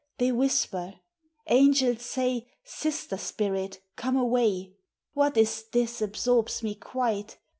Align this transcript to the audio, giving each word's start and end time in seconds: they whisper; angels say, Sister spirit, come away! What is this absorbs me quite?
they 0.17 0.31
whisper; 0.31 0.95
angels 1.45 2.01
say, 2.03 2.47
Sister 2.63 3.19
spirit, 3.19 3.83
come 3.95 4.15
away! 4.17 4.73
What 5.13 5.37
is 5.37 5.65
this 5.71 6.01
absorbs 6.01 6.63
me 6.63 6.73
quite? 6.73 7.37